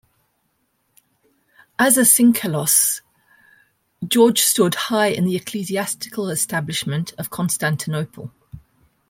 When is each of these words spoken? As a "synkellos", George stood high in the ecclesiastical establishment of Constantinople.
As 1.77 1.95
a 1.95 2.01
"synkellos", 2.01 3.01
George 4.07 4.39
stood 4.41 4.73
high 4.73 5.09
in 5.09 5.25
the 5.25 5.35
ecclesiastical 5.35 6.31
establishment 6.31 7.13
of 7.19 7.29
Constantinople. 7.29 8.31